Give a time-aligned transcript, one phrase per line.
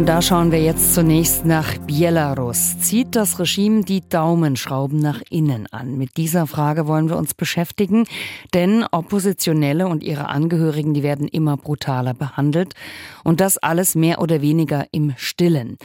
[0.00, 2.78] Und da schauen wir jetzt zunächst nach Belarus.
[2.78, 5.98] Zieht das Regime die Daumenschrauben nach innen an?
[5.98, 8.06] Mit dieser Frage wollen wir uns beschäftigen,
[8.54, 12.72] denn Oppositionelle und ihre Angehörigen, die werden immer brutaler behandelt
[13.24, 15.76] und das alles mehr oder weniger im Stillen.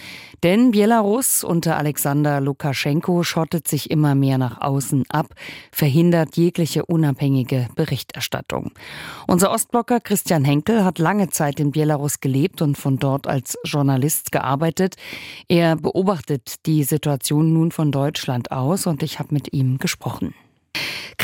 [0.43, 5.27] Denn Belarus unter Alexander Lukaschenko schottet sich immer mehr nach außen ab,
[5.73, 8.71] verhindert jegliche unabhängige Berichterstattung.
[9.27, 14.04] Unser Ostblocker Christian Henkel hat lange Zeit in Belarus gelebt und von dort als Journalist
[14.05, 14.95] Journalist gearbeitet.
[15.47, 20.33] Er beobachtet die Situation nun von Deutschland aus und ich habe mit ihm gesprochen.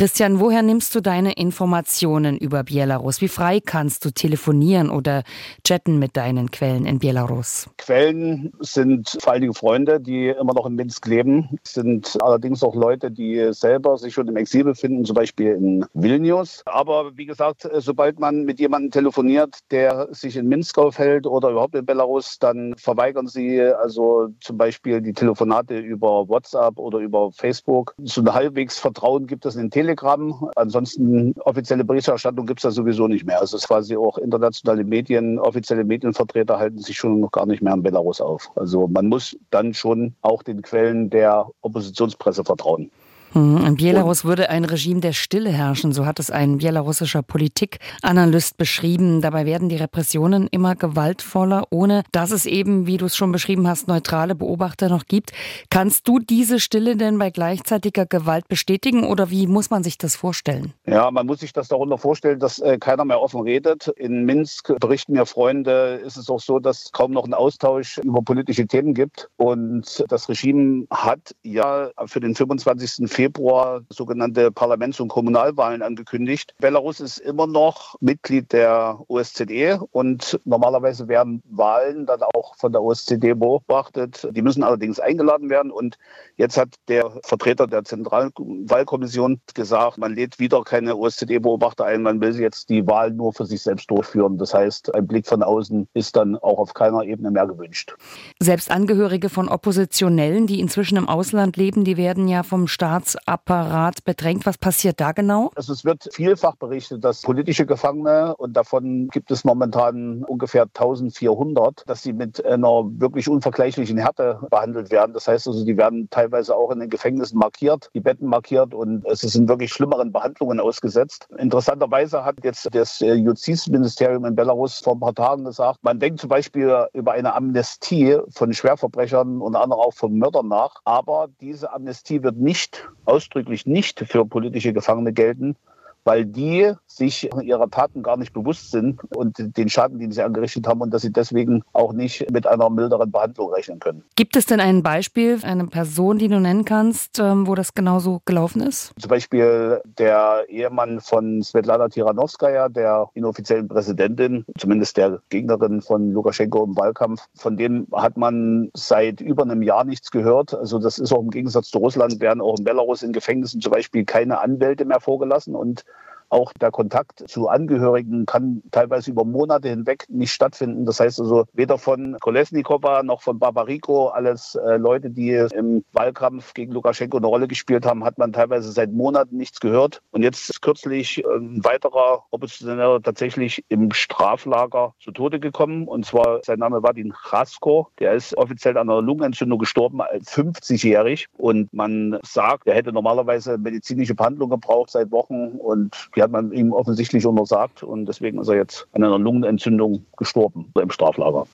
[0.01, 3.21] Christian, woher nimmst du deine Informationen über Belarus?
[3.21, 5.21] Wie frei kannst du telefonieren oder
[5.63, 7.69] chatten mit deinen Quellen in Belarus?
[7.77, 13.11] Quellen sind vor Dingen Freunde, die immer noch in Minsk leben, sind allerdings auch Leute,
[13.11, 16.63] die selber sich schon im Exil befinden, zum Beispiel in Vilnius.
[16.65, 21.75] Aber wie gesagt, sobald man mit jemandem telefoniert, der sich in Minsk aufhält oder überhaupt
[21.75, 27.93] in Belarus, dann verweigern sie also zum Beispiel die Telefonate über WhatsApp oder über Facebook.
[28.03, 30.49] So ein halbwegs Vertrauen gibt es in Telegram Telegram.
[30.55, 33.39] Ansonsten offizielle Berichterstattung gibt es da sowieso nicht mehr.
[33.39, 37.73] Also es quasi auch internationale Medien, offizielle Medienvertreter halten sich schon noch gar nicht mehr
[37.73, 38.49] in Belarus auf.
[38.55, 42.89] Also man muss dann schon auch den Quellen der Oppositionspresse vertrauen.
[43.33, 48.57] Hm, in Belarus würde ein Regime der Stille herrschen, so hat es ein belarussischer Politikanalyst
[48.57, 49.21] beschrieben.
[49.21, 53.67] Dabei werden die Repressionen immer gewaltvoller, ohne dass es eben, wie du es schon beschrieben
[53.67, 55.31] hast, neutrale Beobachter noch gibt.
[55.69, 60.17] Kannst du diese Stille denn bei gleichzeitiger Gewalt bestätigen oder wie muss man sich das
[60.17, 60.73] vorstellen?
[60.85, 63.87] Ja, man muss sich das darunter vorstellen, dass äh, keiner mehr offen redet.
[63.95, 68.21] In Minsk berichten mir Freunde, ist es auch so, dass kaum noch ein Austausch über
[68.21, 69.29] politische Themen gibt.
[69.37, 73.09] Und das Regime hat ja für den 25.
[73.09, 76.55] Februar Februar sogenannte Parlaments- und Kommunalwahlen angekündigt.
[76.57, 82.81] Belarus ist immer noch Mitglied der OSZE und normalerweise werden Wahlen dann auch von der
[82.81, 84.27] OSZE beobachtet.
[84.31, 85.99] Die müssen allerdings eingeladen werden und
[86.35, 92.39] jetzt hat der Vertreter der Zentralwahlkommission gesagt, man lädt wieder keine OSZE-Beobachter ein, man will
[92.39, 94.39] jetzt die Wahlen nur für sich selbst durchführen.
[94.39, 97.93] Das heißt, ein Blick von außen ist dann auch auf keiner Ebene mehr gewünscht.
[98.39, 104.03] Selbst Angehörige von Oppositionellen, die inzwischen im Ausland leben, die werden ja vom Staats Justizapparat
[104.03, 104.45] bedrängt.
[104.45, 105.51] Was passiert da genau?
[105.55, 111.83] Also es wird vielfach berichtet, dass politische Gefangene, und davon gibt es momentan ungefähr 1400,
[111.87, 115.13] dass sie mit einer wirklich unvergleichlichen Härte behandelt werden.
[115.13, 119.05] Das heißt also, die werden teilweise auch in den Gefängnissen markiert, die Betten markiert und
[119.05, 121.27] es sind wirklich schlimmeren Behandlungen ausgesetzt.
[121.37, 126.29] Interessanterweise hat jetzt das Justizministerium in Belarus vor ein paar Tagen gesagt, man denkt zum
[126.29, 132.23] Beispiel über eine Amnestie von Schwerverbrechern, unter anderem auch von Mördern nach, aber diese Amnestie
[132.23, 135.55] wird nicht ausdrücklich nicht für politische Gefangene gelten,
[136.03, 140.67] weil die sich ihrer Taten gar nicht bewusst sind und den Schaden, den sie angerichtet
[140.67, 144.03] haben und dass sie deswegen auch nicht mit einer milderen Behandlung rechnen können.
[144.15, 148.21] Gibt es denn ein Beispiel, eine Person, die du nennen kannst, ähm, wo das genauso
[148.25, 148.93] gelaufen ist?
[148.99, 156.63] Zum Beispiel der Ehemann von Svetlana Tiranowskaja, der inoffiziellen Präsidentin, zumindest der Gegnerin von Lukaschenko
[156.65, 157.27] im Wahlkampf.
[157.35, 160.53] Von dem hat man seit über einem Jahr nichts gehört.
[160.53, 163.71] Also das ist auch im Gegensatz zu Russland, werden auch in Belarus in Gefängnissen zum
[163.71, 165.85] Beispiel keine Anwälte mehr vorgelassen und
[166.31, 170.85] auch der Kontakt zu Angehörigen kann teilweise über Monate hinweg nicht stattfinden.
[170.85, 176.53] Das heißt also weder von Kolesnikova noch von Barbarico, alles äh, Leute, die im Wahlkampf
[176.53, 180.01] gegen Lukaschenko eine Rolle gespielt haben, hat man teilweise seit Monaten nichts gehört.
[180.11, 185.87] Und jetzt ist kürzlich ein weiterer Oppositioneller tatsächlich im Straflager zu Tode gekommen.
[185.87, 187.87] Und zwar sein Name war Vadim Krasko.
[187.99, 191.27] Der ist offiziell an einer Lungenentzündung gestorben als 50-jährig.
[191.37, 195.53] Und man sagt, er hätte normalerweise medizinische Behandlung gebraucht seit Wochen.
[195.57, 200.05] Und die hat man ihm offensichtlich untersagt und deswegen ist er jetzt an einer Lungenentzündung
[200.17, 201.47] gestorben im Straflager.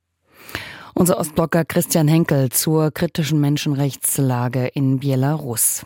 [0.93, 5.85] Unser Ostblocker Christian Henkel zur kritischen Menschenrechtslage in Belarus.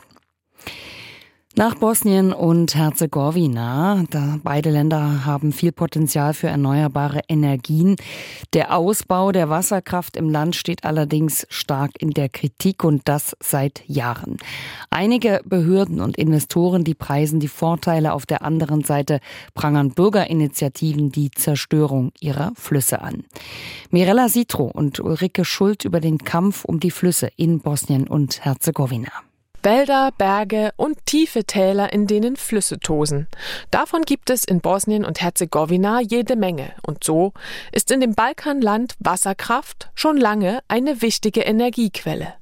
[1.58, 7.98] Nach Bosnien und Herzegowina, da beide Länder haben viel Potenzial für erneuerbare Energien.
[8.54, 13.84] Der Ausbau der Wasserkraft im Land steht allerdings stark in der Kritik und das seit
[13.86, 14.38] Jahren.
[14.90, 19.20] Einige Behörden und Investoren, die preisen die Vorteile auf der anderen Seite,
[19.54, 23.26] prangern Bürgerinitiativen die Zerstörung ihrer Flüsse an.
[23.90, 29.12] Mirella Sitro und Ulrike Schuld über den Kampf um die Flüsse in Bosnien und Herzegowina.
[29.64, 33.28] Wälder, Berge und tiefe Täler, in denen Flüsse tosen.
[33.70, 36.74] Davon gibt es in Bosnien und Herzegowina jede Menge.
[36.82, 37.34] Und so
[37.72, 42.34] ist in dem Balkanland Wasserkraft schon lange eine wichtige Energiequelle.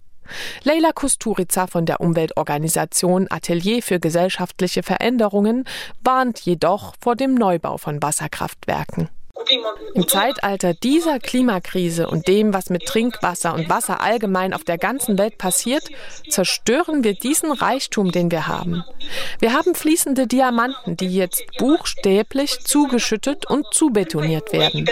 [0.64, 5.66] Leila Kusturica von der Umweltorganisation Atelier für gesellschaftliche Veränderungen
[6.04, 9.10] warnt jedoch vor dem Neubau von Wasserkraftwerken.
[9.94, 15.18] Im Zeitalter dieser Klimakrise und dem, was mit Trinkwasser und Wasser allgemein auf der ganzen
[15.18, 15.84] Welt passiert,
[16.30, 18.84] zerstören wir diesen Reichtum, den wir haben.
[19.40, 24.90] Wir haben fließende Diamanten, die jetzt buchstäblich zugeschüttet und zubetoniert werden.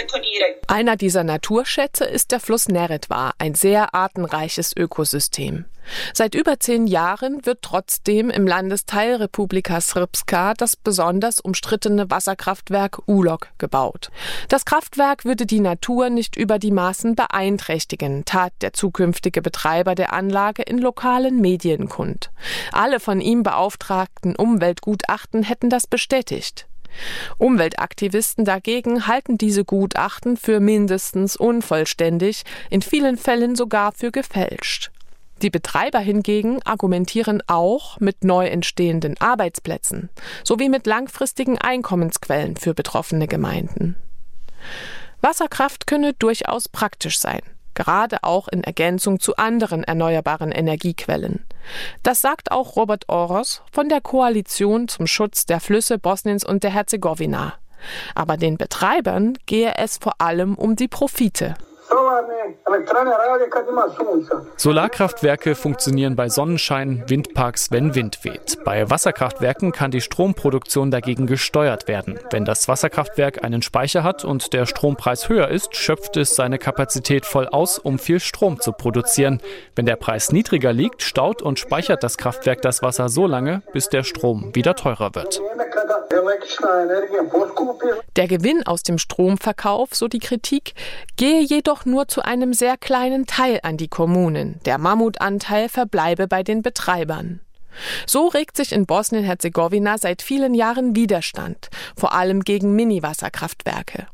[0.68, 5.66] Einer dieser Naturschätze ist der Fluss Neretva, ein sehr artenreiches Ökosystem.
[6.14, 13.48] Seit über zehn Jahren wird trotzdem im Landesteil Republika Srpska das besonders umstrittene Wasserkraftwerk Ulok
[13.58, 14.10] gebaut.
[14.50, 20.14] Das Kraftwerk würde die Natur nicht über die Maßen beeinträchtigen, tat der zukünftige Betreiber der
[20.14, 22.32] Anlage in lokalen Medien kund.
[22.72, 26.68] Alle von ihm beauftragten Umweltgutachten hätten das bestätigt.
[27.38, 34.92] Umweltaktivisten dagegen halten diese Gutachten für mindestens unvollständig, in vielen Fällen sogar für gefälscht.
[35.42, 40.10] Die Betreiber hingegen argumentieren auch mit neu entstehenden Arbeitsplätzen
[40.44, 43.96] sowie mit langfristigen Einkommensquellen für betroffene Gemeinden.
[45.22, 47.42] Wasserkraft könne durchaus praktisch sein,
[47.76, 51.46] gerade auch in Ergänzung zu anderen erneuerbaren Energiequellen.
[52.04, 56.72] Das sagt auch Robert Oros von der Koalition zum Schutz der Flüsse Bosniens und der
[56.72, 57.54] Herzegowina.
[58.16, 61.56] Aber den Betreibern gehe es vor allem um die Profite.
[64.58, 68.64] Solarkraftwerke funktionieren bei Sonnenschein, Windparks, wenn Wind weht.
[68.64, 72.20] Bei Wasserkraftwerken kann die Stromproduktion dagegen gesteuert werden.
[72.32, 77.26] Wenn das Wasserkraftwerk einen Speicher hat und der Strompreis höher ist, schöpft es seine Kapazität
[77.26, 79.42] voll aus, um viel Strom zu produzieren.
[79.76, 83.90] Wenn der Preis niedriger liegt, staut und speichert das Kraftwerk das Wasser so lange, bis
[83.90, 85.42] der Strom wieder teurer wird.
[88.16, 90.74] Der Gewinn aus dem Stromverkauf, so die Kritik,
[91.18, 94.60] gehe jedoch nur zu einem sehr kleinen Teil an die Kommunen.
[94.66, 97.42] Der Mammutanteil verbleibe bei den Betreibern.
[98.06, 104.08] So regt sich in Bosnien-Herzegowina seit vielen Jahren Widerstand, vor allem gegen Mini-Wasserkraftwerke.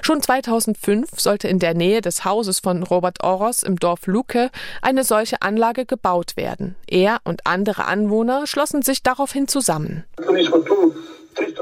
[0.00, 4.50] Schon 2005 sollte in der Nähe des Hauses von Robert Oros im Dorf Luke
[4.80, 6.76] eine solche Anlage gebaut werden.
[6.86, 10.04] Er und andere Anwohner schlossen sich daraufhin zusammen.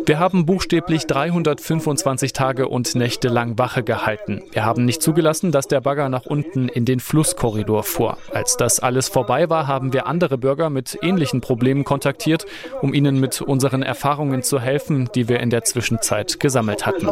[0.07, 4.43] Wir haben buchstäblich 325 Tage und Nächte lang Wache gehalten.
[4.53, 8.19] Wir haben nicht zugelassen, dass der Bagger nach unten in den Flusskorridor fuhr.
[8.33, 12.45] Als das alles vorbei war, haben wir andere Bürger mit ähnlichen Problemen kontaktiert,
[12.83, 17.09] um ihnen mit unseren Erfahrungen zu helfen, die wir in der Zwischenzeit gesammelt hatten.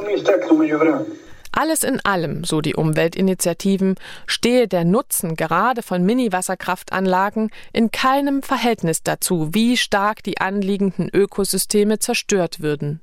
[1.55, 3.97] Alles in allem, so die Umweltinitiativen,
[4.27, 11.99] stehe der Nutzen gerade von Mini-Wasserkraftanlagen in keinem Verhältnis dazu, wie stark die anliegenden Ökosysteme
[11.99, 13.03] zerstört würden.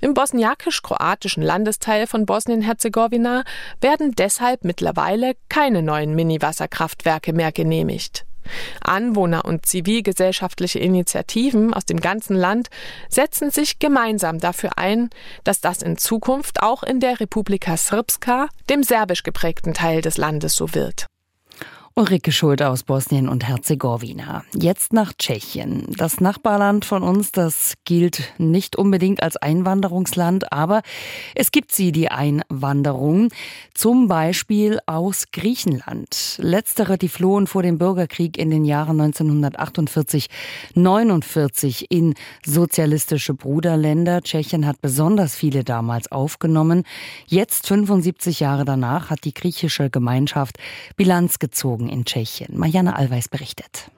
[0.00, 3.44] Im bosniakisch-kroatischen Landesteil von Bosnien-Herzegowina
[3.82, 8.24] werden deshalb mittlerweile keine neuen Mini-Wasserkraftwerke mehr genehmigt.
[8.80, 12.68] Anwohner und zivilgesellschaftliche Initiativen aus dem ganzen Land
[13.08, 15.10] setzen sich gemeinsam dafür ein,
[15.44, 20.56] dass das in Zukunft auch in der Republika Srpska, dem serbisch geprägten Teil des Landes,
[20.56, 21.06] so wird.
[21.94, 24.44] Ulrike Schuld aus Bosnien und Herzegowina.
[24.58, 25.88] Jetzt nach Tschechien.
[25.98, 30.80] Das Nachbarland von uns, das gilt nicht unbedingt als Einwanderungsland, aber
[31.34, 33.28] es gibt sie, die Einwanderung.
[33.74, 36.38] Zum Beispiel aus Griechenland.
[36.38, 40.28] Letztere, die flohen vor dem Bürgerkrieg in den Jahren 1948,
[40.74, 42.14] 49 in
[42.46, 44.22] sozialistische Bruderländer.
[44.22, 46.84] Tschechien hat besonders viele damals aufgenommen.
[47.26, 50.56] Jetzt, 75 Jahre danach, hat die griechische Gemeinschaft
[50.96, 52.58] Bilanz gezogen Tagen in Tschechien.
[52.58, 53.90] Marianne Allweis berichtet.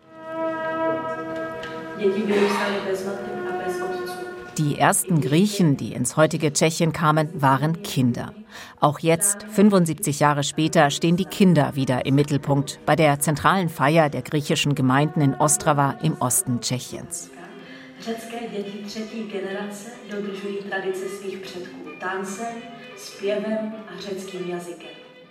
[4.59, 8.33] Die ersten Griechen, die ins heutige Tschechien kamen, waren Kinder.
[8.81, 14.11] Auch jetzt, 75 Jahre später, stehen die Kinder wieder im Mittelpunkt bei der zentralen Feier
[14.11, 17.31] der griechischen Gemeinden in Ostrava im Osten Tschechiens.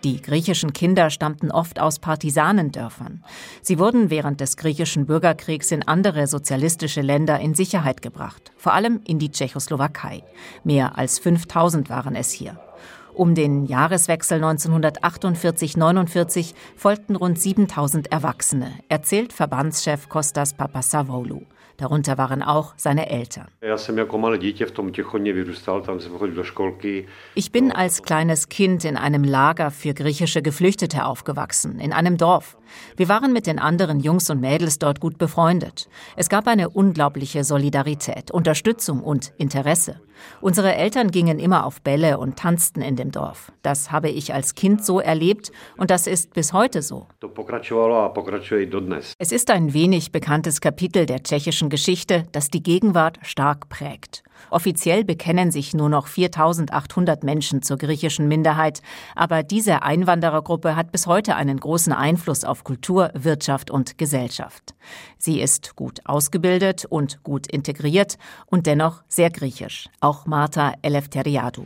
[0.03, 3.24] Die griechischen Kinder stammten oft aus Partisanendörfern.
[3.62, 9.00] Sie wurden während des griechischen Bürgerkriegs in andere sozialistische Länder in Sicherheit gebracht, vor allem
[9.07, 10.24] in die Tschechoslowakei.
[10.65, 12.60] Mehr als 5000 waren es hier.
[13.13, 21.43] Um den Jahreswechsel 1948-49 folgten rund 7000 Erwachsene, erzählt Verbandschef Kostas Papasavoulou.
[21.77, 23.48] Darunter waren auch seine Eltern.
[27.36, 32.58] Ich bin als kleines Kind in einem Lager für griechische Geflüchtete aufgewachsen, in einem Dorf.
[32.98, 35.88] Wir waren mit den anderen Jungs und Mädels dort gut befreundet.
[36.15, 40.00] Es gab eine unglaubliche Solidarität, Unterstützung und Interesse.
[40.42, 43.51] Unsere Eltern gingen immer auf Bälle und tanzten in dem Dorf.
[43.62, 47.08] Das habe ich als Kind so erlebt und das ist bis heute so.
[49.18, 54.24] Es ist ein wenig bekanntes Kapitel der tschechischen Geschichte, das die Gegenwart stark prägt.
[54.50, 58.81] Offiziell bekennen sich nur noch 4800 Menschen zur griechischen Minderheit,
[59.15, 64.73] aber diese Einwanderergruppe hat bis heute einen großen Einfluss auf Kultur, Wirtschaft und Gesellschaft.
[65.17, 71.65] Sie ist gut ausgebildet und gut integriert und dennoch sehr griechisch, auch Marta Eleftheriadou.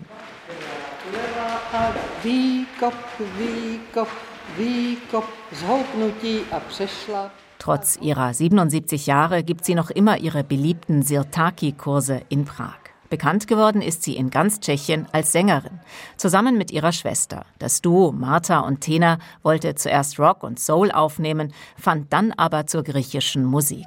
[7.59, 12.77] Trotz ihrer 77 Jahre gibt sie noch immer ihre beliebten Sirtaki-Kurse in Prag.
[13.09, 15.79] Bekannt geworden ist sie in ganz Tschechien als Sängerin,
[16.17, 17.45] zusammen mit ihrer Schwester.
[17.57, 22.83] Das Duo Martha und Tena wollte zuerst Rock und Soul aufnehmen, fand dann aber zur
[22.83, 23.85] griechischen Musik.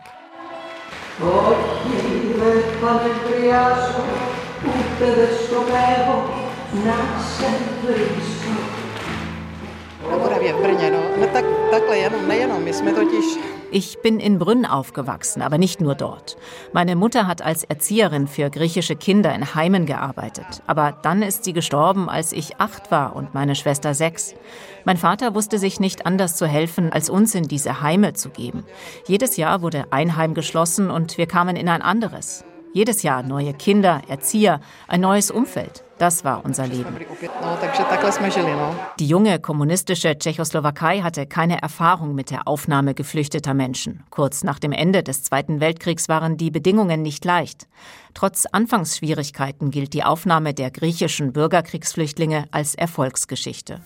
[13.73, 16.37] Ich bin in Brünn aufgewachsen, aber nicht nur dort.
[16.73, 20.63] Meine Mutter hat als Erzieherin für griechische Kinder in Heimen gearbeitet.
[20.67, 24.35] Aber dann ist sie gestorben, als ich acht war und meine Schwester sechs.
[24.85, 28.65] Mein Vater wusste sich nicht anders zu helfen, als uns in diese Heime zu geben.
[29.07, 32.45] Jedes Jahr wurde ein Heim geschlossen und wir kamen in ein anderes.
[32.73, 35.83] Jedes Jahr neue Kinder, Erzieher, ein neues Umfeld.
[35.99, 36.97] Das war unser Leben.
[38.99, 44.05] Die junge kommunistische Tschechoslowakei hatte keine Erfahrung mit der Aufnahme geflüchteter Menschen.
[44.09, 47.67] Kurz nach dem Ende des Zweiten Weltkriegs waren die Bedingungen nicht leicht.
[48.15, 53.81] Trotz Anfangsschwierigkeiten gilt die Aufnahme der griechischen Bürgerkriegsflüchtlinge als Erfolgsgeschichte.